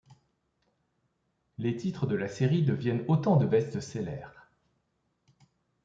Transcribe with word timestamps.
Les 1.59 1.75
titres 1.75 2.07
de 2.07 2.15
la 2.15 2.27
série 2.27 2.63
deviennent 2.63 3.05
autant 3.07 3.35
de 3.35 3.45
best-sellers. 3.45 4.29